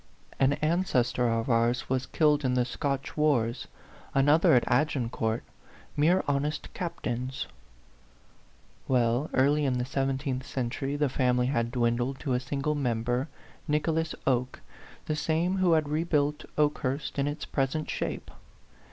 An 0.39 0.53
ancestor 0.63 1.29
of 1.29 1.47
ours 1.47 1.87
was 1.87 2.07
killed 2.07 2.43
in 2.43 2.55
the 2.55 2.65
Scotch 2.65 3.15
wars, 3.15 3.67
another 4.15 4.55
at 4.55 4.63
Agincourt 4.65 5.43
mere 5.95 6.23
honest 6.27 6.73
captains." 6.73 7.45
Well, 8.87 9.29
early 9.31 9.63
in 9.63 9.73
the 9.77 9.85
seventeenth 9.85 10.43
century, 10.43 10.95
the 10.95 11.07
family 11.07 11.45
had 11.53 11.71
dwindled 11.71 12.17
to 12.21 12.33
a 12.33 12.39
single 12.39 12.73
member, 12.73 13.27
Nicholas 13.67 14.15
Oke, 14.25 14.61
the 15.05 15.15
same 15.15 15.57
who 15.57 15.73
had 15.73 15.87
rebuilt 15.87 16.45
Okehurst 16.57 17.19
in 17.19 17.27
its 17.27 17.45
present 17.45 17.87
shape. 17.87 18.31